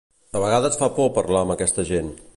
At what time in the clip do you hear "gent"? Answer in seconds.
1.93-2.15